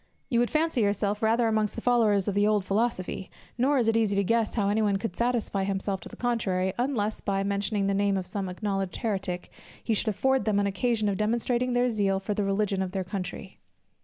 You 0.29 0.39
would 0.39 0.49
fancy 0.49 0.81
yourself 0.81 1.21
rather 1.21 1.47
amongst 1.47 1.75
the 1.75 1.81
followers 1.81 2.27
of 2.27 2.33
the 2.33 2.47
old 2.47 2.65
philosophy; 2.65 3.29
nor 3.55 3.77
is 3.77 3.87
it 3.87 3.95
easy 3.95 4.15
to 4.15 4.23
guess 4.23 4.55
how 4.55 4.67
any 4.67 4.81
one 4.81 4.97
could 4.97 5.15
satisfy 5.15 5.63
himself 5.63 6.01
to 6.01 6.09
the 6.09 6.15
contrary, 6.15 6.73
unless, 6.79 7.21
by 7.21 7.43
mentioning 7.43 7.85
the 7.85 7.93
name 7.93 8.17
of 8.17 8.25
some 8.25 8.49
acknowledged 8.49 8.95
heretic, 8.95 9.51
he 9.83 9.93
should 9.93 10.07
afford 10.07 10.45
them 10.45 10.57
an 10.59 10.65
occasion 10.65 11.07
of 11.07 11.17
demonstrating 11.17 11.73
their 11.73 11.91
zeal 11.91 12.19
for 12.19 12.33
the 12.33 12.43
religion 12.43 12.81
of 12.81 12.93
their 12.93 13.03
country. 13.03 13.59